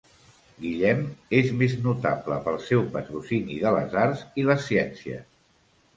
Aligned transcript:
Guillem 0.61 1.01
és 1.41 1.51
més 1.59 1.75
notable 1.83 2.39
pel 2.47 2.57
seu 2.69 2.83
patrocini 2.97 3.61
de 3.67 3.75
les 3.79 3.95
arts 4.07 4.25
i 4.45 4.47
les 4.49 4.67
ciències. 4.71 5.29